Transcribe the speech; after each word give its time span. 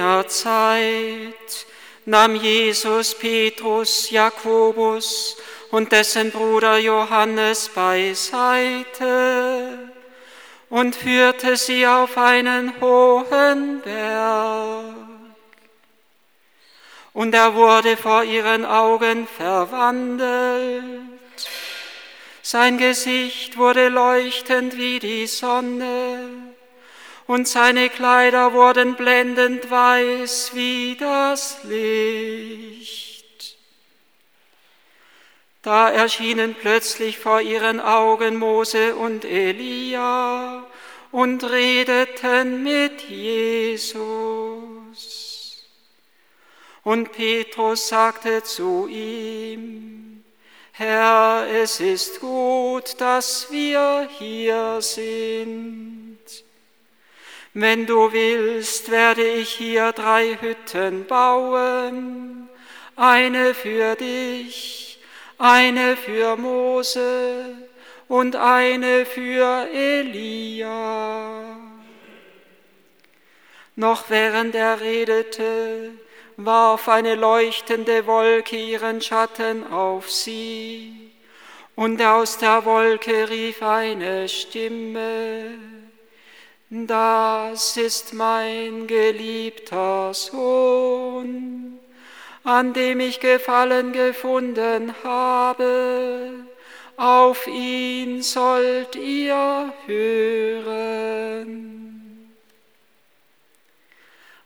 Jener 0.00 0.26
Zeit 0.28 1.66
nahm 2.06 2.34
Jesus 2.34 3.14
Petrus, 3.14 4.10
Jakobus 4.10 5.36
und 5.70 5.92
dessen 5.92 6.30
Bruder 6.30 6.78
Johannes 6.78 7.68
beiseite 7.68 9.10
und 10.70 10.96
führte 10.96 11.54
sie 11.58 11.86
auf 11.86 12.16
einen 12.16 12.80
hohen 12.80 13.82
Berg. 13.82 14.84
Und 17.12 17.34
er 17.34 17.54
wurde 17.54 17.98
vor 17.98 18.24
ihren 18.24 18.64
Augen 18.64 19.28
verwandelt. 19.28 21.02
Sein 22.40 22.78
Gesicht 22.78 23.58
wurde 23.58 23.90
leuchtend 23.90 24.78
wie 24.78 24.98
die 24.98 25.26
Sonne 25.26 26.49
und 27.30 27.46
seine 27.46 27.88
Kleider 27.90 28.52
wurden 28.54 28.96
blendend 28.96 29.70
weiß 29.70 30.50
wie 30.54 30.96
das 30.98 31.62
Licht. 31.62 33.56
Da 35.62 35.88
erschienen 35.90 36.56
plötzlich 36.60 37.20
vor 37.20 37.40
ihren 37.40 37.78
Augen 37.78 38.36
Mose 38.36 38.96
und 38.96 39.24
Elia 39.24 40.66
und 41.12 41.44
redeten 41.44 42.64
mit 42.64 43.02
Jesus. 43.02 43.94
Und 46.82 47.12
Petrus 47.12 47.86
sagte 47.86 48.42
zu 48.42 48.88
ihm, 48.88 50.24
Herr, 50.72 51.46
es 51.48 51.78
ist 51.78 52.18
gut, 52.18 53.00
dass 53.00 53.52
wir 53.52 54.08
hier 54.18 54.78
sind. 54.80 56.09
Wenn 57.52 57.84
du 57.84 58.12
willst, 58.12 58.92
werde 58.92 59.26
ich 59.26 59.50
hier 59.50 59.90
drei 59.90 60.38
Hütten 60.40 61.04
bauen, 61.06 62.48
eine 62.94 63.54
für 63.54 63.96
dich, 63.96 65.00
eine 65.36 65.96
für 65.96 66.36
Mose 66.36 67.56
und 68.06 68.36
eine 68.36 69.04
für 69.04 69.66
Elia. 69.72 71.56
Noch 73.74 74.10
während 74.10 74.54
er 74.54 74.80
redete, 74.80 75.90
warf 76.36 76.88
eine 76.88 77.16
leuchtende 77.16 78.06
Wolke 78.06 78.56
ihren 78.56 79.00
Schatten 79.00 79.66
auf 79.72 80.08
sie, 80.08 81.10
und 81.74 82.00
aus 82.00 82.38
der 82.38 82.64
Wolke 82.64 83.28
rief 83.28 83.60
eine 83.60 84.28
Stimme, 84.28 85.79
das 86.70 87.76
ist 87.76 88.14
mein 88.14 88.86
geliebter 88.86 90.14
Sohn, 90.14 91.80
an 92.44 92.72
dem 92.72 93.00
ich 93.00 93.18
Gefallen 93.18 93.92
gefunden 93.92 94.94
habe, 95.02 96.32
auf 96.96 97.48
ihn 97.48 98.22
sollt 98.22 98.94
ihr 98.94 99.72
hören. 99.86 101.70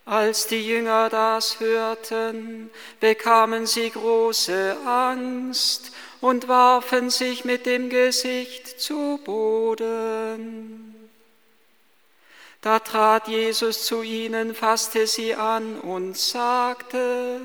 Als 0.05 0.47
die 0.47 0.67
Jünger 0.67 1.09
das 1.09 1.59
hörten, 1.59 2.71
bekamen 2.99 3.67
sie 3.67 3.91
große 3.91 4.77
Angst 4.83 5.91
und 6.21 6.47
warfen 6.47 7.11
sich 7.11 7.45
mit 7.45 7.67
dem 7.67 7.89
Gesicht 7.89 8.79
zu 8.81 9.19
Boden. 9.23 10.94
Da 12.65 12.79
trat 12.79 13.27
Jesus 13.27 13.85
zu 13.85 14.01
ihnen, 14.01 14.55
fasste 14.55 15.05
sie 15.05 15.35
an 15.35 15.79
und 15.79 16.17
sagte, 16.17 17.39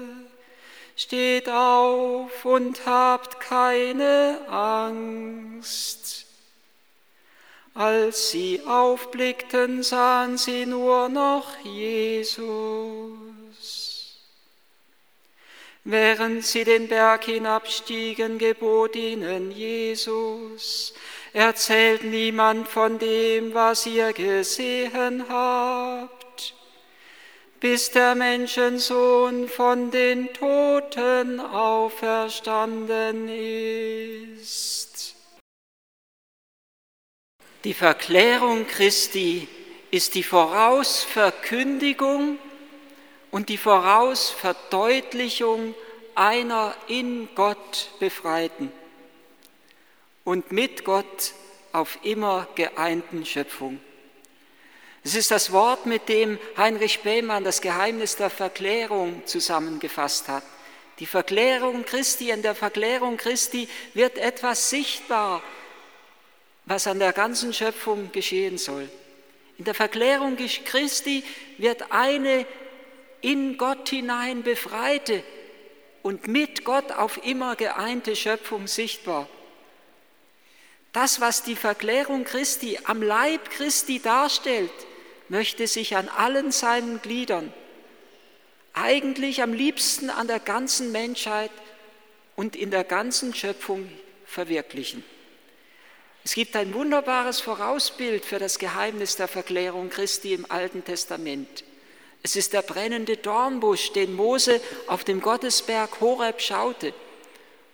Steht 0.97 1.47
auf 1.51 2.47
und 2.47 2.87
habt 2.87 3.39
keine 3.39 4.41
Angst. 4.49 6.25
Als 7.75 8.31
sie 8.31 8.63
aufblickten, 8.67 9.83
sahen 9.83 10.39
sie 10.39 10.65
nur 10.65 11.11
noch 11.11 11.55
Jesus. 11.65 12.39
Während 15.85 16.47
sie 16.47 16.65
den 16.65 16.89
Berg 16.89 17.25
hinabstiegen, 17.25 18.39
gebot 18.39 18.97
ihnen 18.97 19.51
Jesus, 19.51 20.95
erzählt 21.33 22.05
niemand 22.05 22.69
von 22.69 22.99
dem, 22.99 23.55
was 23.55 23.87
ihr 23.87 24.13
gesehen 24.13 25.25
habt, 25.29 26.55
bis 27.61 27.93
der 27.93 28.15
Menschensohn 28.15 29.49
von 29.49 29.91
den 29.91 30.31
Toten 30.33 31.41
auferstanden 31.41 33.29
ist. 34.39 35.17
Die 37.65 37.75
Verklärung 37.75 38.67
Christi 38.67 39.47
ist 39.91 40.15
die 40.15 40.23
Vorausverkündigung 40.23 42.39
und 43.31 43.51
die 43.51 43.59
Vorausverdeutlichung 43.59 45.75
einer 46.15 46.75
in 46.89 47.29
Gott 47.35 47.91
befreiten 48.01 48.73
und 50.31 50.53
mit 50.53 50.85
Gott 50.85 51.35
auf 51.73 51.99
immer 52.05 52.47
geeinten 52.55 53.27
Schöpfung. 53.27 53.81
Es 55.03 55.17
ist 55.17 55.33
das 55.33 55.51
Wort, 55.51 55.87
mit 55.87 56.09
dem 56.09 56.39
Heinrich 56.57 57.01
Behmann 57.01 57.43
das 57.43 57.61
Geheimnis 57.61 58.15
der 58.15 58.31
Verklärung 58.31 59.27
zusammengefasst 59.27 60.29
hat. 60.29 60.45
Die 61.01 61.07
Verklärung 61.07 61.85
Christi, 61.85 62.31
in 62.31 62.43
der 62.43 62.55
Verklärung 62.55 63.17
Christi 63.17 63.69
wird 63.93 64.19
etwas 64.19 64.71
sichtbar, 64.71 65.43
was 66.65 66.87
an 66.87 67.01
der 67.01 67.13
ganzen 67.13 67.53
Schöpfung 67.53 68.13
geschehen 68.13 68.57
soll. 68.57 68.89
In 69.59 69.65
der 69.65 69.75
Verklärung 69.75 70.37
Christi 70.37 71.25
wird 71.59 71.91
eine 71.91 72.47
in 73.21 73.59
Gott 73.59 73.89
hinein 73.89 74.45
befreite 74.45 75.25
und 76.03 76.29
mit 76.29 76.65
Gott 76.65 76.93
auf 76.93 77.19
immer 77.27 77.57
geeinte 77.57 78.15
Schöpfung 78.15 78.69
sichtbar. 78.69 79.27
Das, 80.93 81.21
was 81.21 81.43
die 81.43 81.57
Verklärung 81.57 82.25
Christi 82.25 82.79
am 82.85 83.03
Leib 83.03 83.51
Christi 83.51 84.01
darstellt, 84.01 84.73
möchte 85.29 85.67
sich 85.67 85.97
an 85.97 86.09
allen 86.09 86.51
seinen 86.51 87.01
Gliedern, 87.01 87.53
eigentlich 88.73 89.43
am 89.43 89.53
liebsten 89.53 90.11
an 90.11 90.27
der 90.27 90.41
ganzen 90.41 90.91
Menschheit 90.91 91.53
und 92.35 92.57
in 92.57 92.71
der 92.71 92.85
ganzen 92.85 93.35
Schöpfung 93.35 93.91
verwirklichen. 94.25 95.05
Es 96.25 96.35
gibt 96.35 96.55
ein 96.57 96.75
wunderbares 96.75 97.41
Vorausbild 97.41 98.25
für 98.25 98.39
das 98.39 98.59
Geheimnis 98.59 99.17
der 99.17 99.29
Verklärung 99.29 99.89
Christi 99.89 100.35
im 100.35 100.51
Alten 100.51 100.85
Testament. 100.85 101.65
Es 102.23 102.37
ist 102.37 102.53
der 102.53 102.63
brennende 102.63 103.17
Dornbusch, 103.17 103.93
den 103.93 104.15
Mose 104.15 104.61
auf 104.87 105.05
dem 105.05 105.23
Gottesberg 105.23 106.01
Horeb 106.01 106.41
schaute. 106.41 106.93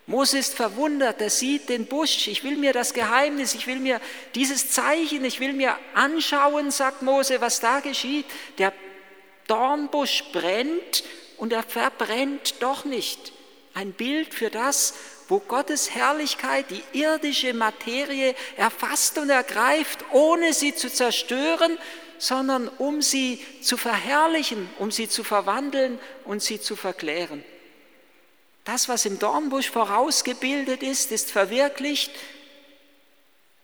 Mose 0.06 0.38
ist 0.38 0.54
verwundert, 0.54 1.20
er 1.20 1.30
sieht 1.30 1.68
den 1.68 1.86
Busch. 1.86 2.28
Ich 2.28 2.44
will 2.44 2.56
mir 2.56 2.72
das 2.72 2.94
Geheimnis, 2.94 3.54
ich 3.54 3.66
will 3.66 3.80
mir 3.80 4.00
dieses 4.36 4.70
Zeichen, 4.70 5.24
ich 5.24 5.40
will 5.40 5.52
mir 5.52 5.76
anschauen, 5.94 6.70
sagt 6.70 7.02
Mose, 7.02 7.40
was 7.40 7.58
da 7.58 7.80
geschieht. 7.80 8.26
Der 8.58 8.72
Dornbusch 9.48 10.24
brennt 10.32 11.03
und 11.38 11.53
er 11.53 11.64
verbrennt 11.64 12.54
doch 12.60 12.84
nicht. 12.84 13.32
Ein 13.74 13.92
Bild 13.92 14.32
für 14.32 14.48
das, 14.48 14.94
wo 15.28 15.41
Gottes 15.41 15.94
Herrlichkeit 15.94 16.66
die 16.70 16.98
irdische 16.98 17.52
Materie 17.52 18.36
erfasst 18.56 19.18
und 19.18 19.28
ergreift, 19.28 20.04
ohne 20.12 20.52
sie 20.52 20.74
zu 20.74 20.88
zerstören, 20.88 21.78
sondern 22.18 22.68
um 22.68 23.02
sie 23.02 23.44
zu 23.60 23.76
verherrlichen, 23.76 24.70
um 24.78 24.92
sie 24.92 25.09
zu 25.09 25.24
verwandeln 25.24 25.98
und 26.24 26.42
sie 26.42 26.60
zu 26.60 26.76
verklären. 26.76 27.44
Das, 28.66 28.89
was 28.89 29.07
im 29.07 29.21
Dornbusch 29.21 29.71
vorausgebildet 29.71 30.83
ist, 30.83 31.13
ist 31.13 31.30
verwirklicht 31.30 32.10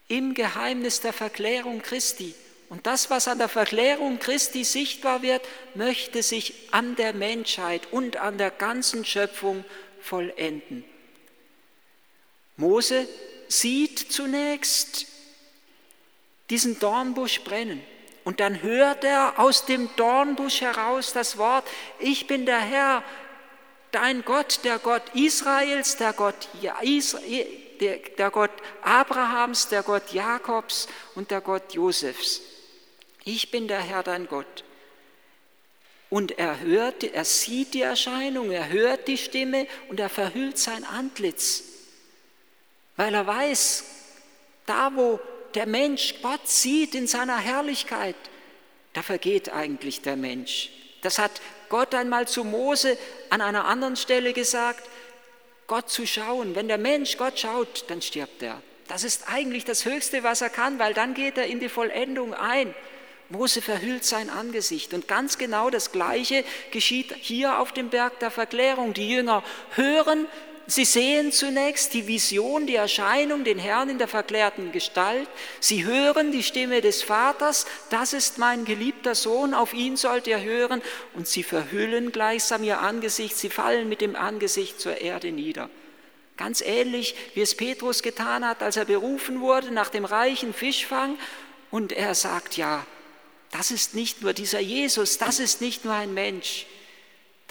im 0.07 0.33
Geheimnis 0.33 1.01
der 1.01 1.13
Verklärung 1.13 1.83
Christi. 1.83 2.37
Und 2.69 2.87
das, 2.87 3.11
was 3.11 3.27
an 3.27 3.39
der 3.39 3.49
Verklärung 3.49 4.21
Christi 4.21 4.63
sichtbar 4.63 5.23
wird, 5.23 5.43
möchte 5.75 6.23
sich 6.23 6.55
an 6.71 6.95
der 6.95 7.15
Menschheit 7.15 7.89
und 7.91 8.17
an 8.17 8.39
der 8.39 8.53
ganzen 8.53 9.05
Schöpfung 9.05 9.65
vollenden. 10.01 10.85
Mose 12.57 13.09
sieht 13.49 13.99
zunächst 13.99 15.07
diesen 16.49 16.79
Dornbusch 16.79 17.43
brennen. 17.43 17.83
Und 18.25 18.39
dann 18.39 18.63
hört 18.63 19.03
er 19.03 19.41
aus 19.41 19.67
dem 19.67 19.91
Dornbusch 19.97 20.61
heraus 20.61 21.13
das 21.13 21.39
Wort, 21.39 21.69
ich 21.99 22.29
bin 22.29 22.47
der 22.47 22.61
Herr, 22.61 23.03
dein 23.93 24.25
Gott, 24.25 24.61
der 24.65 24.79
Gott 24.79 25.03
Israels, 25.15 25.97
der 25.97 26.13
Gott, 26.13 26.49
der, 27.81 27.97
der 27.97 28.31
Gott 28.31 28.51
Abrahams, 28.83 29.69
der 29.69 29.83
Gott 29.83 30.13
Jakobs 30.13 30.89
und 31.15 31.31
der 31.31 31.41
Gott 31.41 31.75
Josefs. 31.75 32.41
Ich 33.25 33.51
bin 33.51 33.69
der 33.69 33.81
Herr, 33.81 34.03
dein 34.03 34.27
Gott. 34.27 34.65
und 36.13 36.39
er 36.39 36.61
hört, 36.61 37.05
er 37.05 37.25
sieht 37.25 37.73
die 37.73 37.81
Erscheinung, 37.81 38.51
er 38.51 38.69
hört 38.69 39.09
die 39.09 39.17
Stimme 39.17 39.67
und 39.89 39.99
er 39.99 40.11
verhüllt 40.11 40.59
sein 40.59 40.85
Antlitz, 40.85 41.65
weil 42.97 43.15
er 43.15 43.27
weiß, 43.27 43.85
da 44.67 44.95
wo 44.95 45.19
der 45.55 45.65
Mensch 45.65 46.17
Gott 46.21 46.47
sieht 46.47 46.95
in 46.95 47.07
seiner 47.07 47.39
Herrlichkeit, 47.39 48.17
da 48.93 49.01
vergeht 49.01 49.55
eigentlich 49.55 50.03
der 50.03 50.17
Mensch. 50.17 50.69
Das 51.01 51.19
hat 51.19 51.41
Gott 51.73 51.95
einmal 51.95 52.29
zu 52.29 52.45
Mose 52.45 52.99
an 53.31 53.41
einer 53.41 53.65
anderen 53.65 53.97
Stelle 53.97 54.35
gesagt, 54.35 54.87
Gott 55.67 55.89
zu 55.89 56.07
schauen. 56.07 56.55
Wenn 56.55 56.69
der 56.69 56.77
Mensch 56.77 57.17
Gott 57.17 57.41
schaut, 57.41 57.87
dann 57.89 58.03
stirbt 58.03 58.43
er. 58.43 58.61
Das 58.89 59.05
ist 59.05 59.25
eigentlich 59.33 59.65
das 59.65 59.87
Höchste, 59.87 60.23
was 60.23 60.43
er 60.43 60.51
kann, 60.51 60.79
weil 60.79 60.93
dann 60.93 61.15
geht 61.15 61.39
er 61.39 61.47
in 61.47 61.61
die 61.61 61.71
Vollendung 61.71 62.35
ein. 62.35 62.75
Mose 63.31 63.63
verhüllt 63.63 64.05
sein 64.05 64.29
Angesicht. 64.29 64.93
Und 64.93 65.09
ganz 65.09 65.39
genau 65.39 65.71
das 65.71 65.93
Gleiche 65.93 66.45
geschieht 66.73 67.15
hier 67.19 67.59
auf 67.59 67.73
dem 67.73 67.89
Berg 67.89 68.19
der 68.19 68.31
Verklärung. 68.31 68.93
Die 68.93 69.09
Jünger 69.09 69.43
hören, 69.75 70.27
sie 70.67 70.85
sehen 70.85 71.33
zunächst 71.33 71.95
die 71.95 72.07
Vision, 72.07 72.67
die 72.67 72.77
Erscheinung, 72.77 73.45
den 73.45 73.59
Herrn 73.59 73.89
in 73.89 73.99
der 73.99 74.09
verklärten 74.09 74.73
Gestalt. 74.73 75.29
Sie 75.61 75.85
hören 75.85 76.33
die 76.33 76.43
Stimme 76.43 76.81
des 76.81 77.03
Vaters, 77.03 77.67
das 77.91 78.13
ist 78.13 78.39
mein 78.39 78.65
geliebter 78.65 79.15
Sohn, 79.15 79.55
auf 79.55 79.75
ihn 79.75 79.97
sollt 79.97 80.27
ihr 80.27 80.41
hören. 80.41 80.83
Und 81.15 81.29
sie 81.29 81.43
verhüllen 81.43 82.13
gleichsam 82.13 82.65
ihr 82.65 82.81
Angesicht, 82.81 83.37
sie 83.37 83.51
fallen 83.51 83.89
mit 83.89 84.01
dem 84.01 84.17
Angesicht 84.17 84.81
zur 84.81 85.01
Erde 85.01 85.33
nieder. 85.33 85.71
Ganz 86.37 86.61
ähnlich, 86.61 87.15
wie 87.35 87.43
es 87.43 87.55
Petrus 87.55 88.03
getan 88.03 88.47
hat, 88.47 88.63
als 88.63 88.77
er 88.77 88.87
berufen 88.87 89.41
wurde 89.41 89.71
nach 89.71 89.91
dem 89.91 90.05
reichen 90.05 90.55
Fischfang. 90.55 91.19
Und 91.71 91.93
er 91.93 92.15
sagt, 92.15 92.57
ja, 92.57 92.87
das 93.51 93.71
ist 93.71 93.95
nicht 93.95 94.23
nur 94.23 94.33
dieser 94.33 94.61
Jesus, 94.61 95.19
das 95.19 95.39
ist 95.39 95.61
nicht 95.61 95.85
nur 95.85 95.95
ein 95.95 96.15
Mensch, 96.15 96.67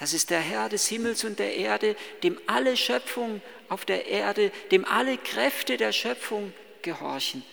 das 0.01 0.13
ist 0.13 0.31
der 0.31 0.39
Herr 0.39 0.67
des 0.67 0.87
Himmels 0.87 1.23
und 1.25 1.37
der 1.37 1.55
Erde, 1.57 1.95
dem 2.23 2.41
alle 2.47 2.75
Schöpfung 2.75 3.39
auf 3.69 3.85
der 3.85 4.07
Erde, 4.07 4.51
dem 4.71 4.83
alle 4.83 5.15
Kräfte 5.15 5.77
der 5.77 5.91
Schöpfung 5.91 6.53
gehorchen. 6.81 7.43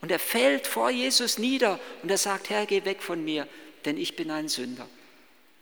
Und 0.00 0.10
er 0.10 0.18
fällt 0.18 0.66
vor 0.66 0.88
Jesus 0.88 1.36
nieder 1.36 1.78
und 2.02 2.10
er 2.10 2.16
sagt, 2.16 2.48
Herr, 2.48 2.64
geh 2.64 2.86
weg 2.86 3.02
von 3.02 3.22
mir, 3.22 3.46
denn 3.84 3.98
ich 3.98 4.16
bin 4.16 4.30
ein 4.30 4.48
Sünder. 4.48 4.88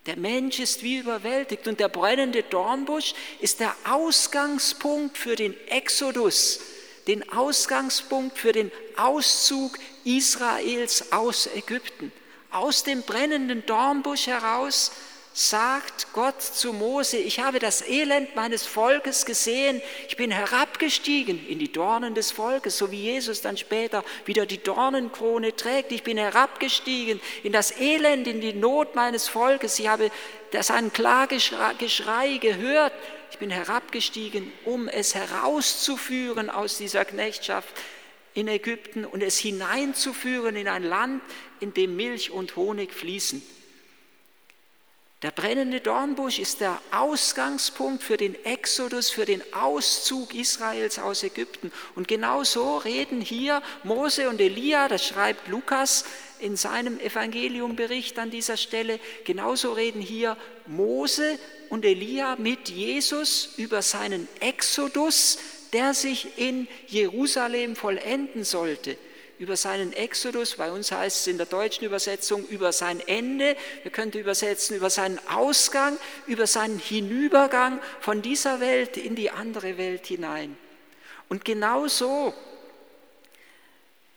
Der 0.06 0.16
Mensch 0.16 0.60
ist 0.60 0.84
wie 0.84 0.98
überwältigt 0.98 1.66
und 1.66 1.81
der 1.81 1.88
brennende 1.88 2.44
Dornbusch 2.44 3.14
ist 3.40 3.58
der 3.58 3.75
Ausgangspunkt 3.82 5.19
für 5.19 5.34
den 5.34 5.52
Exodus, 5.66 6.60
den 7.08 7.28
Ausgangspunkt 7.32 8.38
für 8.38 8.52
den 8.52 8.70
Auszug 8.96 9.76
Israels 10.04 11.10
aus 11.10 11.49
Ägypten 11.56 12.12
aus 12.56 12.84
dem 12.84 13.02
brennenden 13.02 13.66
Dornbusch 13.66 14.28
heraus 14.28 14.92
sagt 15.38 16.14
Gott 16.14 16.40
zu 16.40 16.72
Mose, 16.72 17.18
ich 17.18 17.40
habe 17.40 17.58
das 17.58 17.86
Elend 17.86 18.34
meines 18.34 18.64
Volkes 18.64 19.26
gesehen, 19.26 19.82
ich 20.08 20.16
bin 20.16 20.30
herabgestiegen 20.30 21.46
in 21.46 21.58
die 21.58 21.70
Dornen 21.70 22.14
des 22.14 22.32
Volkes, 22.32 22.78
so 22.78 22.90
wie 22.90 23.02
Jesus 23.02 23.42
dann 23.42 23.58
später 23.58 24.02
wieder 24.24 24.46
die 24.46 24.62
Dornenkrone 24.62 25.54
trägt. 25.54 25.92
Ich 25.92 26.02
bin 26.02 26.16
herabgestiegen 26.16 27.20
in 27.42 27.52
das 27.52 27.78
Elend, 27.78 28.26
in 28.26 28.40
die 28.40 28.54
Not 28.54 28.94
meines 28.94 29.28
Volkes. 29.28 29.78
Ich 29.78 29.88
habe 29.88 30.10
sein 30.58 30.90
Klageschrei 30.90 32.38
gehört. 32.40 32.94
Ich 33.30 33.36
bin 33.36 33.50
herabgestiegen, 33.50 34.50
um 34.64 34.88
es 34.88 35.14
herauszuführen 35.14 36.48
aus 36.48 36.78
dieser 36.78 37.04
Knechtschaft 37.04 37.68
in 38.32 38.48
Ägypten 38.48 39.04
und 39.04 39.22
es 39.22 39.38
hineinzuführen 39.38 40.56
in 40.56 40.66
ein 40.66 40.82
Land, 40.82 41.22
in 41.60 41.74
dem 41.74 41.94
Milch 41.94 42.30
und 42.30 42.56
Honig 42.56 42.94
fließen. 42.94 43.42
Der 45.26 45.32
brennende 45.32 45.81
Dornbusch 45.81 46.38
ist 46.38 46.61
der 46.61 46.81
Ausgangspunkt 46.93 48.05
für 48.05 48.17
den 48.17 48.37
Exodus, 48.44 49.11
für 49.11 49.25
den 49.25 49.43
Auszug 49.52 50.32
Israels 50.32 51.00
aus 51.00 51.25
Ägypten. 51.25 51.73
Und 51.96 52.06
genau 52.06 52.44
so 52.44 52.76
reden 52.76 53.20
hier 53.20 53.61
Mose 53.82 54.28
und 54.28 54.40
Elia, 54.40 54.87
das 54.87 55.05
schreibt 55.05 55.49
Lukas 55.49 56.05
in 56.38 56.55
seinem 56.55 57.00
Evangeliumbericht 57.00 58.20
an 58.20 58.31
dieser 58.31 58.56
Stelle, 58.56 59.00
genauso 59.25 59.73
reden 59.73 60.00
hier 60.00 60.37
Mose 60.69 61.40
und 61.70 61.84
Elia 61.84 62.37
mit 62.37 62.69
Jesus 62.69 63.55
über 63.56 63.82
seinen 63.82 64.28
Exodus, 64.38 65.40
der 65.73 65.93
sich 65.93 66.38
in 66.38 66.69
Jerusalem 66.87 67.75
vollenden 67.75 68.44
sollte. 68.44 68.96
Über 69.38 69.56
seinen 69.56 69.92
Exodus, 69.92 70.54
bei 70.54 70.70
uns 70.70 70.90
heißt 70.92 71.20
es 71.20 71.26
in 71.26 71.36
der 71.36 71.46
deutschen 71.46 71.84
Übersetzung 71.84 72.46
über 72.46 72.72
sein 72.72 73.00
Ende, 73.06 73.54
wir 73.82 73.92
könnten 73.92 74.18
übersetzen 74.18 74.76
über 74.76 74.88
seinen 74.88 75.18
Ausgang, 75.28 75.98
über 76.26 76.46
seinen 76.46 76.78
Hinübergang 76.78 77.80
von 78.00 78.22
dieser 78.22 78.60
Welt 78.60 78.96
in 78.96 79.14
die 79.14 79.30
andere 79.30 79.76
Welt 79.76 80.06
hinein. 80.06 80.56
Und 81.28 81.44
genauso 81.44 82.32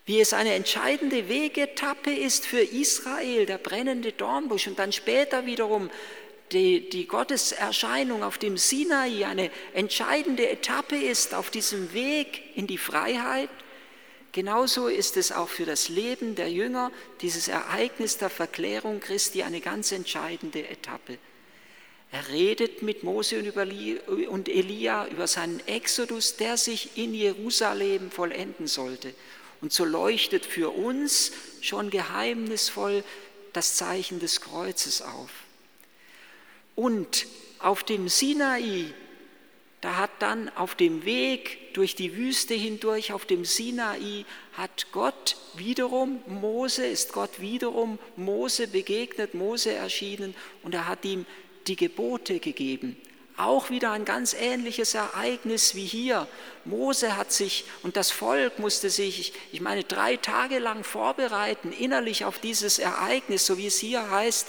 wie 0.05 0.21
es 0.21 0.33
eine 0.33 0.53
entscheidende 0.53 1.27
Wegetappe 1.27 2.11
ist 2.11 2.45
für 2.45 2.61
Israel, 2.61 3.45
der 3.45 3.57
brennende 3.57 4.11
Dornbusch, 4.11 4.67
und 4.67 4.79
dann 4.79 4.91
später 4.91 5.45
wiederum 5.45 5.89
die, 6.51 6.89
die 6.89 7.07
Gotteserscheinung 7.07 8.23
auf 8.23 8.37
dem 8.37 8.57
Sinai 8.57 9.25
eine 9.25 9.51
entscheidende 9.73 10.49
Etappe 10.49 10.95
ist 10.95 11.35
auf 11.35 11.49
diesem 11.49 11.93
Weg 11.93 12.55
in 12.55 12.65
die 12.65 12.77
Freiheit, 12.77 13.49
genauso 14.31 14.87
ist 14.87 15.17
es 15.17 15.31
auch 15.31 15.49
für 15.49 15.65
das 15.65 15.89
Leben 15.89 16.35
der 16.35 16.51
Jünger, 16.51 16.91
dieses 17.21 17.47
Ereignis 17.47 18.17
der 18.17 18.29
Verklärung 18.29 18.99
Christi, 18.99 19.43
eine 19.43 19.61
ganz 19.61 19.91
entscheidende 19.91 20.67
Etappe. 20.67 21.17
Er 22.11 22.27
redet 22.29 22.81
mit 22.81 23.03
Mose 23.03 23.39
und 24.29 24.49
Elia 24.49 25.07
über 25.07 25.27
seinen 25.27 25.65
Exodus, 25.67 26.37
der 26.37 26.57
sich 26.57 26.97
in 26.97 27.13
Jerusalem 27.13 28.09
vollenden 28.09 28.65
sollte. 28.65 29.13
Und 29.61 29.73
so 29.73 29.85
leuchtet 29.85 30.45
für 30.45 30.71
uns 30.71 31.31
schon 31.61 31.89
geheimnisvoll 31.89 33.03
das 33.53 33.75
Zeichen 33.75 34.19
des 34.19 34.41
Kreuzes 34.41 35.01
auf. 35.01 35.29
Und 36.75 37.27
auf 37.59 37.83
dem 37.83 38.07
Sinai, 38.07 38.85
da 39.81 39.95
hat 39.95 40.11
dann 40.19 40.49
auf 40.55 40.75
dem 40.75 41.05
Weg 41.05 41.73
durch 41.73 41.95
die 41.95 42.15
Wüste 42.15 42.53
hindurch, 42.53 43.13
auf 43.13 43.25
dem 43.25 43.45
Sinai, 43.45 44.25
hat 44.53 44.87
Gott 44.91 45.37
wiederum, 45.55 46.21
Mose 46.27 46.85
ist 46.85 47.13
Gott 47.13 47.39
wiederum 47.39 47.97
Mose 48.17 48.67
begegnet, 48.67 49.33
Mose 49.33 49.71
erschienen 49.71 50.35
und 50.63 50.73
er 50.73 50.87
hat 50.87 51.05
ihm 51.05 51.25
die 51.67 51.77
Gebote 51.77 52.39
gegeben. 52.39 52.97
Auch 53.37 53.69
wieder 53.69 53.91
ein 53.91 54.03
ganz 54.03 54.33
ähnliches 54.33 54.95
Ereignis 54.95 55.73
wie 55.73 55.85
hier. 55.85 56.27
Mose 56.65 57.15
hat 57.15 57.31
sich 57.31 57.63
und 57.83 57.95
das 57.95 58.11
Volk 58.11 58.59
musste 58.59 58.89
sich, 58.89 59.31
ich 59.53 59.61
meine, 59.61 59.85
drei 59.85 60.17
Tage 60.17 60.59
lang 60.59 60.83
vorbereiten, 60.83 61.71
innerlich 61.71 62.25
auf 62.25 62.39
dieses 62.39 62.79
Ereignis, 62.79 63.45
so 63.45 63.57
wie 63.57 63.67
es 63.67 63.79
hier 63.79 64.11
heißt, 64.11 64.45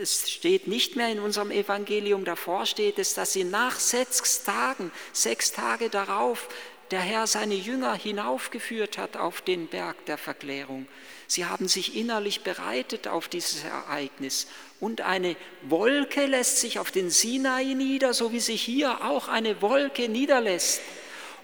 es 0.00 0.30
steht 0.30 0.66
nicht 0.66 0.96
mehr 0.96 1.10
in 1.10 1.20
unserem 1.20 1.50
Evangelium, 1.50 2.24
davor 2.24 2.66
steht 2.66 2.98
es, 2.98 3.14
dass 3.14 3.32
sie 3.32 3.44
nach 3.44 3.78
sechs 3.78 4.44
Tagen, 4.44 4.90
sechs 5.12 5.52
Tage 5.52 5.88
darauf, 5.88 6.48
der 6.90 7.00
Herr 7.00 7.26
seine 7.26 7.54
Jünger 7.54 7.94
hinaufgeführt 7.94 8.98
hat 8.98 9.16
auf 9.16 9.40
den 9.40 9.66
Berg 9.66 10.04
der 10.06 10.18
Verklärung. 10.18 10.86
Sie 11.26 11.44
haben 11.44 11.66
sich 11.66 11.96
innerlich 11.96 12.42
bereitet 12.42 13.08
auf 13.08 13.26
dieses 13.26 13.64
Ereignis. 13.64 14.46
Und 14.78 15.00
eine 15.00 15.34
Wolke 15.62 16.26
lässt 16.26 16.58
sich 16.58 16.78
auf 16.78 16.92
den 16.92 17.10
Sinai 17.10 17.74
nieder, 17.74 18.14
so 18.14 18.32
wie 18.32 18.38
sich 18.38 18.62
hier 18.62 19.04
auch 19.04 19.26
eine 19.26 19.60
Wolke 19.62 20.08
niederlässt. 20.08 20.80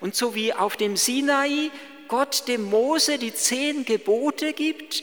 Und 0.01 0.15
so 0.15 0.37
wie 0.37 0.53
auf 0.53 0.77
dem 0.77 0.97
Sinai 0.97 1.71
Gott 2.07 2.47
dem 2.47 2.63
Mose 2.63 3.19
die 3.19 3.35
zehn 3.35 3.85
Gebote 3.85 4.53
gibt, 4.53 5.03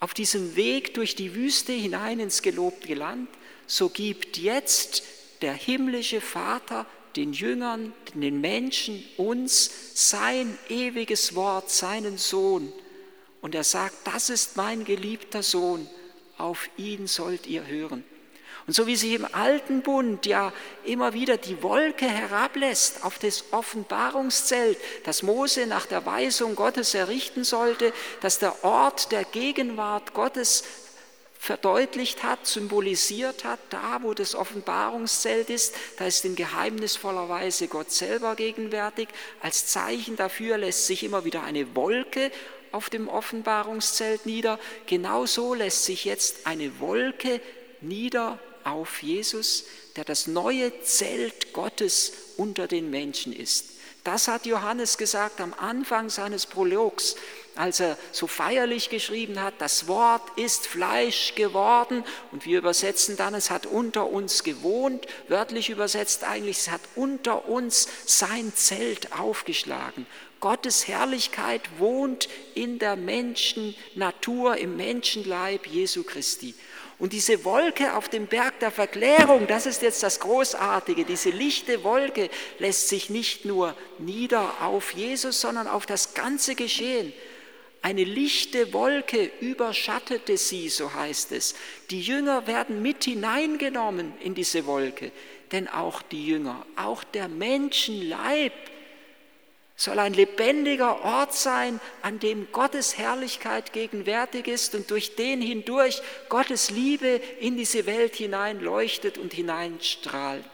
auf 0.00 0.14
diesem 0.14 0.56
Weg 0.56 0.94
durch 0.94 1.14
die 1.14 1.34
Wüste 1.34 1.72
hinein 1.72 2.20
ins 2.20 2.42
gelobte 2.42 2.94
Land, 2.94 3.28
so 3.66 3.88
gibt 3.88 4.36
jetzt 4.36 5.02
der 5.42 5.54
himmlische 5.54 6.20
Vater 6.20 6.86
den 7.16 7.32
Jüngern, 7.32 7.94
den 8.14 8.40
Menschen, 8.40 9.02
uns 9.16 9.70
sein 9.94 10.58
ewiges 10.68 11.34
Wort, 11.34 11.70
seinen 11.70 12.18
Sohn. 12.18 12.72
Und 13.40 13.54
er 13.54 13.64
sagt, 13.64 14.06
das 14.06 14.28
ist 14.28 14.56
mein 14.56 14.84
geliebter 14.84 15.42
Sohn, 15.42 15.88
auf 16.36 16.68
ihn 16.76 17.06
sollt 17.06 17.46
ihr 17.46 17.66
hören. 17.66 18.04
Und 18.66 18.72
so 18.72 18.88
wie 18.88 18.96
sich 18.96 19.12
im 19.12 19.26
alten 19.32 19.82
Bund 19.82 20.26
ja 20.26 20.52
immer 20.84 21.12
wieder 21.12 21.36
die 21.36 21.62
Wolke 21.62 22.08
herablässt 22.08 23.04
auf 23.04 23.18
das 23.18 23.44
Offenbarungszelt, 23.52 24.76
das 25.04 25.22
Mose 25.22 25.66
nach 25.66 25.86
der 25.86 26.04
Weisung 26.04 26.56
Gottes 26.56 26.94
errichten 26.94 27.44
sollte, 27.44 27.92
dass 28.22 28.40
der 28.40 28.64
Ort 28.64 29.12
der 29.12 29.24
Gegenwart 29.24 30.14
Gottes 30.14 30.64
verdeutlicht 31.38 32.24
hat, 32.24 32.44
symbolisiert 32.44 33.44
hat, 33.44 33.60
da 33.70 34.00
wo 34.02 34.14
das 34.14 34.34
Offenbarungszelt 34.34 35.48
ist, 35.48 35.76
da 35.96 36.06
ist 36.06 36.24
in 36.24 36.34
geheimnisvoller 36.34 37.28
Weise 37.28 37.68
Gott 37.68 37.92
selber 37.92 38.34
gegenwärtig. 38.34 39.06
Als 39.40 39.68
Zeichen 39.68 40.16
dafür 40.16 40.58
lässt 40.58 40.88
sich 40.88 41.04
immer 41.04 41.24
wieder 41.24 41.44
eine 41.44 41.76
Wolke 41.76 42.32
auf 42.72 42.90
dem 42.90 43.06
Offenbarungszelt 43.06 44.26
nieder. 44.26 44.58
Genauso 44.86 45.54
lässt 45.54 45.84
sich 45.84 46.04
jetzt 46.04 46.48
eine 46.48 46.80
Wolke 46.80 47.40
nieder 47.80 48.40
auf 48.66 49.02
Jesus, 49.02 49.64
der 49.96 50.04
das 50.04 50.26
neue 50.26 50.80
Zelt 50.82 51.52
Gottes 51.52 52.12
unter 52.36 52.66
den 52.66 52.90
Menschen 52.90 53.32
ist. 53.32 53.76
Das 54.04 54.28
hat 54.28 54.46
Johannes 54.46 54.98
gesagt 54.98 55.40
am 55.40 55.52
Anfang 55.54 56.10
seines 56.10 56.46
Prologs, 56.46 57.16
als 57.56 57.80
er 57.80 57.98
so 58.12 58.26
feierlich 58.28 58.88
geschrieben 58.88 59.42
hat, 59.42 59.54
das 59.58 59.88
Wort 59.88 60.22
ist 60.38 60.66
Fleisch 60.66 61.34
geworden 61.34 62.04
und 62.30 62.44
wir 62.44 62.58
übersetzen 62.58 63.16
dann, 63.16 63.34
es 63.34 63.50
hat 63.50 63.66
unter 63.66 64.06
uns 64.06 64.44
gewohnt, 64.44 65.06
wörtlich 65.26 65.70
übersetzt 65.70 66.22
eigentlich, 66.22 66.58
es 66.58 66.70
hat 66.70 66.82
unter 66.94 67.48
uns 67.48 67.88
sein 68.04 68.52
Zelt 68.54 69.12
aufgeschlagen. 69.18 70.06
Gottes 70.38 70.86
Herrlichkeit 70.86 71.62
wohnt 71.78 72.28
in 72.54 72.78
der 72.78 72.94
Menschennatur, 72.94 74.58
im 74.58 74.76
Menschenleib 74.76 75.66
Jesu 75.66 76.04
Christi. 76.04 76.54
Und 76.98 77.12
diese 77.12 77.44
Wolke 77.44 77.94
auf 77.94 78.08
dem 78.08 78.26
Berg 78.26 78.58
der 78.60 78.70
Verklärung, 78.70 79.46
das 79.46 79.66
ist 79.66 79.82
jetzt 79.82 80.02
das 80.02 80.18
Großartige, 80.20 81.04
diese 81.04 81.28
lichte 81.28 81.84
Wolke 81.84 82.30
lässt 82.58 82.88
sich 82.88 83.10
nicht 83.10 83.44
nur 83.44 83.74
nieder 83.98 84.62
auf 84.62 84.92
Jesus, 84.92 85.40
sondern 85.42 85.66
auf 85.66 85.84
das 85.84 86.14
ganze 86.14 86.54
Geschehen. 86.54 87.12
Eine 87.82 88.02
lichte 88.02 88.72
Wolke 88.72 89.30
überschattete 89.40 90.38
sie, 90.38 90.70
so 90.70 90.92
heißt 90.94 91.32
es. 91.32 91.54
Die 91.90 92.00
Jünger 92.00 92.46
werden 92.46 92.80
mit 92.80 93.04
hineingenommen 93.04 94.14
in 94.20 94.34
diese 94.34 94.66
Wolke, 94.66 95.12
denn 95.52 95.68
auch 95.68 96.00
die 96.00 96.26
Jünger, 96.26 96.64
auch 96.76 97.04
der 97.04 97.28
Menschenleib 97.28 98.52
soll 99.76 99.98
ein 99.98 100.14
lebendiger 100.14 101.04
Ort 101.04 101.34
sein, 101.34 101.80
an 102.00 102.18
dem 102.18 102.50
Gottes 102.50 102.96
Herrlichkeit 102.96 103.74
gegenwärtig 103.74 104.48
ist 104.48 104.74
und 104.74 104.90
durch 104.90 105.16
den 105.16 105.42
hindurch 105.42 106.00
Gottes 106.30 106.70
Liebe 106.70 107.20
in 107.40 107.58
diese 107.58 107.84
Welt 107.84 108.16
hinein 108.16 108.60
leuchtet 108.60 109.18
und 109.18 109.34
hineinstrahlt. 109.34 110.44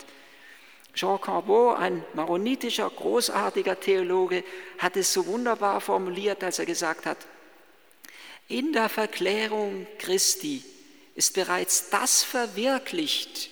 Jean 0.95 1.21
Corbeau, 1.21 1.73
ein 1.73 2.05
maronitischer, 2.15 2.91
großartiger 2.91 3.79
Theologe, 3.79 4.45
hat 4.79 4.97
es 4.97 5.13
so 5.13 5.25
wunderbar 5.27 5.81
formuliert, 5.81 6.43
als 6.43 6.59
er 6.59 6.67
gesagt 6.67 7.07
hat, 7.07 7.19
in 8.49 8.73
der 8.73 8.89
Verklärung 8.89 9.87
Christi 9.99 10.63
ist 11.15 11.33
bereits 11.35 11.91
das 11.91 12.25
verwirklicht, 12.25 13.51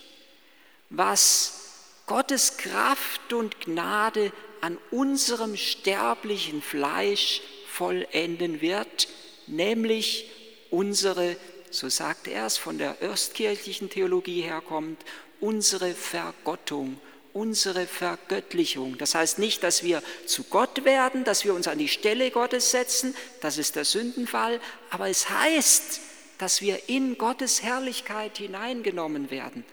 was 0.90 1.60
Gottes 2.06 2.56
Kraft 2.56 3.32
und 3.32 3.60
Gnade 3.60 4.32
an 4.60 4.78
unserem 4.90 5.56
sterblichen 5.56 6.62
Fleisch 6.62 7.42
vollenden 7.66 8.60
wird, 8.60 9.08
nämlich 9.46 10.30
unsere, 10.70 11.36
so 11.70 11.88
sagt 11.88 12.28
er 12.28 12.46
es, 12.46 12.56
von 12.56 12.78
der 12.78 13.00
erstkirchlichen 13.00 13.90
Theologie 13.90 14.42
herkommt, 14.42 15.02
unsere 15.40 15.94
Vergottung, 15.94 17.00
unsere 17.32 17.86
Vergöttlichung. 17.86 18.98
Das 18.98 19.14
heißt 19.14 19.38
nicht, 19.38 19.62
dass 19.62 19.82
wir 19.82 20.02
zu 20.26 20.44
Gott 20.44 20.84
werden, 20.84 21.24
dass 21.24 21.44
wir 21.44 21.54
uns 21.54 21.68
an 21.68 21.78
die 21.78 21.88
Stelle 21.88 22.30
Gottes 22.30 22.70
setzen, 22.70 23.14
das 23.40 23.58
ist 23.58 23.76
der 23.76 23.84
Sündenfall, 23.84 24.60
aber 24.90 25.08
es 25.08 25.30
heißt, 25.30 26.00
dass 26.38 26.60
wir 26.60 26.88
in 26.88 27.18
Gottes 27.18 27.62
Herrlichkeit 27.62 28.38
hineingenommen 28.38 29.30
werden. 29.30 29.64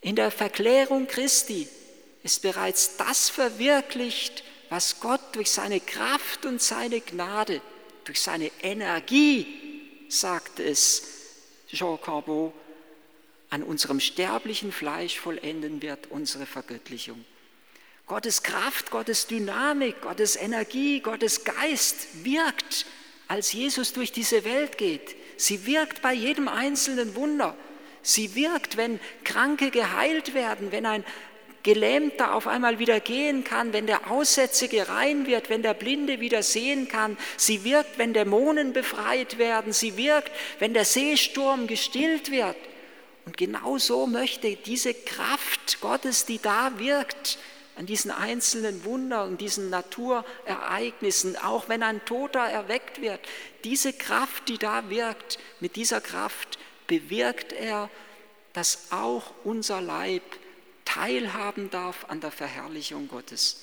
In 0.00 0.14
der 0.14 0.30
Verklärung 0.30 1.06
Christi 1.06 1.68
ist 2.26 2.42
bereits 2.42 2.96
das 2.96 3.28
verwirklicht, 3.28 4.42
was 4.68 4.98
Gott 4.98 5.20
durch 5.36 5.48
seine 5.48 5.78
Kraft 5.78 6.44
und 6.44 6.60
seine 6.60 7.00
Gnade, 7.00 7.60
durch 8.04 8.20
seine 8.20 8.50
Energie, 8.62 9.46
sagt 10.08 10.58
es 10.58 11.04
Jean 11.68 12.00
Corbeau, 12.00 12.52
an 13.48 13.62
unserem 13.62 14.00
sterblichen 14.00 14.72
Fleisch 14.72 15.20
vollenden 15.20 15.82
wird, 15.82 16.10
unsere 16.10 16.46
Vergöttlichung. 16.46 17.24
Gottes 18.08 18.42
Kraft, 18.42 18.90
Gottes 18.90 19.28
Dynamik, 19.28 20.00
Gottes 20.00 20.34
Energie, 20.34 20.98
Gottes 20.98 21.44
Geist 21.44 22.24
wirkt, 22.24 22.86
als 23.28 23.52
Jesus 23.52 23.92
durch 23.92 24.10
diese 24.10 24.44
Welt 24.44 24.78
geht. 24.78 25.14
Sie 25.36 25.64
wirkt 25.64 26.02
bei 26.02 26.12
jedem 26.12 26.48
einzelnen 26.48 27.14
Wunder. 27.14 27.56
Sie 28.02 28.34
wirkt, 28.34 28.76
wenn 28.76 28.98
Kranke 29.22 29.70
geheilt 29.70 30.34
werden, 30.34 30.72
wenn 30.72 30.86
ein 30.86 31.04
Gelähmter 31.66 32.32
auf 32.32 32.46
einmal 32.46 32.78
wieder 32.78 33.00
gehen 33.00 33.42
kann, 33.42 33.72
wenn 33.72 33.88
der 33.88 34.08
Aussätzige 34.08 34.88
rein 34.88 35.26
wird, 35.26 35.50
wenn 35.50 35.62
der 35.62 35.74
Blinde 35.74 36.20
wieder 36.20 36.44
sehen 36.44 36.86
kann. 36.86 37.18
Sie 37.36 37.64
wirkt, 37.64 37.98
wenn 37.98 38.14
Dämonen 38.14 38.72
befreit 38.72 39.36
werden. 39.36 39.72
Sie 39.72 39.96
wirkt, 39.96 40.30
wenn 40.60 40.74
der 40.74 40.84
Seesturm 40.84 41.66
gestillt 41.66 42.30
wird. 42.30 42.54
Und 43.24 43.36
genau 43.36 43.78
so 43.78 44.06
möchte 44.06 44.54
diese 44.54 44.94
Kraft 44.94 45.80
Gottes, 45.80 46.24
die 46.24 46.40
da 46.40 46.78
wirkt, 46.78 47.36
an 47.74 47.84
diesen 47.84 48.12
einzelnen 48.12 48.84
Wundern 48.84 49.30
und 49.30 49.40
diesen 49.40 49.68
Naturereignissen, 49.68 51.36
auch 51.36 51.68
wenn 51.68 51.82
ein 51.82 52.02
Toter 52.04 52.44
erweckt 52.44 53.02
wird, 53.02 53.18
diese 53.64 53.92
Kraft, 53.92 54.48
die 54.48 54.56
da 54.56 54.88
wirkt, 54.88 55.40
mit 55.58 55.74
dieser 55.74 56.00
Kraft 56.00 56.60
bewirkt 56.86 57.52
er, 57.52 57.90
dass 58.52 58.92
auch 58.92 59.34
unser 59.42 59.80
Leib 59.80 60.22
teilhaben 60.96 61.70
darf 61.70 62.06
an 62.08 62.20
der 62.20 62.30
Verherrlichung 62.30 63.08
Gottes. 63.08 63.56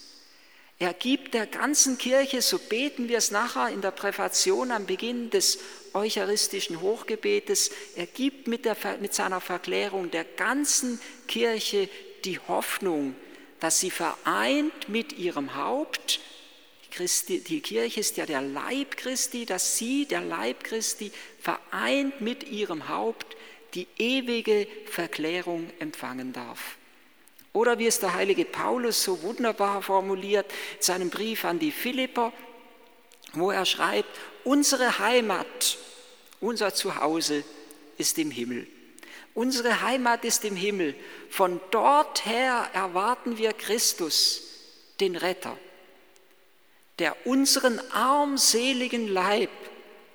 Er 0.79 0.93
gibt 0.93 1.33
der 1.33 1.45
ganzen 1.45 1.97
Kirche, 1.97 2.41
so 2.41 2.57
beten 2.57 3.07
wir 3.07 3.17
es 3.17 3.31
nachher 3.31 3.69
in 3.69 3.81
der 3.81 3.91
Präfation 3.91 4.71
am 4.71 4.85
Beginn 4.85 5.29
des 5.29 5.59
eucharistischen 5.93 6.81
Hochgebetes, 6.81 7.71
er 7.95 8.07
gibt 8.07 8.47
mit, 8.47 8.65
der, 8.65 8.75
mit 8.99 9.13
seiner 9.13 9.39
Verklärung 9.39 10.11
der 10.11 10.23
ganzen 10.23 10.99
Kirche 11.27 11.89
die 12.25 12.39
Hoffnung, 12.39 13.15
dass 13.59 13.79
sie 13.79 13.91
vereint 13.91 14.89
mit 14.89 15.13
ihrem 15.13 15.55
Haupt, 15.55 16.19
Christi, 16.91 17.39
die 17.39 17.61
Kirche 17.61 18.01
ist 18.01 18.17
ja 18.17 18.25
der 18.27 18.41
Leib 18.41 18.97
Christi, 18.97 19.47
dass 19.47 19.77
sie, 19.77 20.05
der 20.05 20.21
Leib 20.21 20.63
Christi, 20.63 21.11
vereint 21.39 22.21
mit 22.21 22.43
ihrem 22.43 22.87
Haupt 22.87 23.35
die 23.73 23.87
ewige 23.97 24.67
Verklärung 24.85 25.71
empfangen 25.79 26.33
darf. 26.33 26.77
Oder 27.53 27.77
wie 27.77 27.85
es 27.85 27.99
der 27.99 28.15
heilige 28.15 28.45
Paulus 28.45 29.03
so 29.03 29.21
wunderbar 29.21 29.83
formuliert 29.83 30.51
in 30.75 30.81
seinem 30.81 31.09
Brief 31.11 31.45
an 31.45 31.59
die 31.59 31.71
Philipper, 31.71 32.33
wo 33.33 33.51
er 33.51 33.65
schreibt, 33.65 34.09
unsere 34.43 34.97
Heimat, 34.99 35.77
unser 36.41 36.73
Zuhause 36.73 37.43
ist 37.97 38.17
im 38.17 38.31
Himmel. 38.31 38.67
Unsere 39.35 39.81
Heimat 39.81 40.25
ist 40.25 40.45
im 40.45 40.55
Himmel. 40.55 40.95
Von 41.29 41.59
dort 41.71 42.25
her 42.25 42.69
erwarten 42.73 43.37
wir 43.37 43.53
Christus, 43.53 44.41
den 44.99 45.15
Retter, 45.15 45.57
der 46.99 47.25
unseren 47.25 47.79
armseligen 47.91 49.07
Leib 49.07 49.49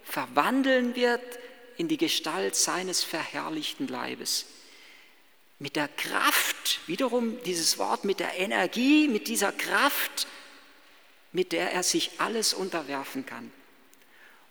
verwandeln 0.03 0.97
wird 0.97 1.23
in 1.77 1.89
die 1.89 1.97
Gestalt 1.97 2.57
seines 2.57 3.05
verherrlichten 3.05 3.87
Leibes 3.87 4.47
mit 5.59 5.77
der 5.77 5.89
Kraft, 5.89 6.81
wiederum 6.87 7.43
dieses 7.43 7.79
Wort, 7.79 8.05
mit 8.05 8.21
der 8.21 8.39
Energie, 8.39 9.09
mit 9.09 9.29
dieser 9.29 9.53
Kraft, 9.53 10.27
mit 11.33 11.53
der 11.53 11.73
er 11.73 11.83
sich 11.83 12.13
alles 12.19 12.55
unterwerfen 12.55 13.27
kann. 13.27 13.51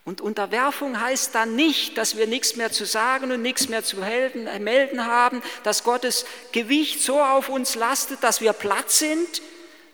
Und 0.04 0.22
Unterwerfung 0.22 1.02
heißt 1.02 1.36
dann 1.36 1.56
nicht, 1.56 1.98
dass 1.98 2.16
wir 2.16 2.28
nichts 2.28 2.56
mehr 2.56 2.72
zu 2.72 2.86
sagen 2.86 3.32
und 3.32 3.42
nichts 3.42 3.68
mehr 3.68 3.84
zu 3.84 4.02
äh, 4.02 4.60
melden 4.60 5.06
haben, 5.06 5.42
dass 5.64 5.84
Gottes 5.84 6.26
Gewicht 6.54 7.02
so 7.02 7.22
auf 7.22 7.50
uns 7.50 7.76
lastet, 7.76 8.24
dass 8.24 8.40
wir 8.40 8.54
platt 8.54 8.90
sind, 8.90 9.42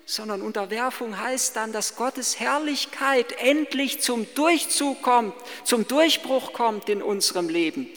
sondern 0.05 0.41
Unterwerfung 0.41 1.19
heißt 1.19 1.55
dann, 1.55 1.71
dass 1.71 1.95
Gottes 1.95 2.39
Herrlichkeit 2.39 3.31
endlich 3.39 4.01
zum 4.01 4.27
Durchzug 4.35 5.01
kommt, 5.01 5.33
zum 5.63 5.87
Durchbruch 5.87 6.53
kommt 6.53 6.89
in 6.89 7.01
unserem 7.01 7.49
Leben 7.49 7.89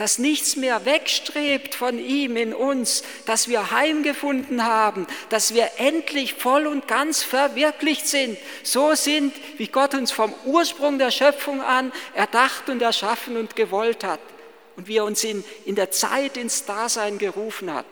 dass 0.00 0.18
nichts 0.18 0.56
mehr 0.56 0.86
wegstrebt 0.86 1.74
von 1.74 1.98
ihm 1.98 2.38
in 2.38 2.54
uns, 2.54 3.02
dass 3.26 3.48
wir 3.48 3.70
heimgefunden 3.70 4.64
haben, 4.64 5.06
dass 5.28 5.52
wir 5.52 5.72
endlich 5.76 6.32
voll 6.32 6.66
und 6.66 6.88
ganz 6.88 7.22
verwirklicht 7.22 8.08
sind, 8.08 8.38
so 8.62 8.94
sind, 8.94 9.34
wie 9.58 9.66
Gott 9.66 9.92
uns 9.92 10.10
vom 10.10 10.32
Ursprung 10.46 10.98
der 10.98 11.10
Schöpfung 11.10 11.60
an 11.60 11.92
erdacht 12.14 12.70
und 12.70 12.80
erschaffen 12.80 13.36
und 13.36 13.56
gewollt 13.56 14.02
hat 14.02 14.20
und 14.74 14.88
wie 14.88 14.96
er 14.96 15.04
uns 15.04 15.22
in, 15.22 15.44
in 15.66 15.74
der 15.74 15.90
Zeit 15.90 16.38
ins 16.38 16.64
Dasein 16.64 17.18
gerufen 17.18 17.70
hat. 17.70 17.84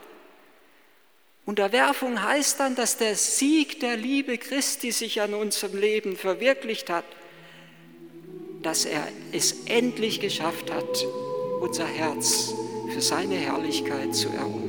Unterwerfung 1.44 2.22
heißt 2.22 2.58
dann, 2.58 2.74
dass 2.74 2.96
der 2.96 3.16
Sieg 3.16 3.80
der 3.80 3.98
Liebe 3.98 4.38
Christi 4.38 4.92
sich 4.92 5.20
an 5.20 5.34
unserem 5.34 5.78
Leben 5.78 6.16
verwirklicht 6.16 6.88
hat, 6.88 7.04
dass 8.62 8.86
er 8.86 9.06
es 9.30 9.66
endlich 9.66 10.20
geschafft 10.20 10.72
hat, 10.72 11.04
unser 11.60 11.86
Herz 11.86 12.54
für 12.88 13.00
seine 13.00 13.34
Herrlichkeit 13.34 14.14
zu 14.14 14.28
erobern. 14.30 14.67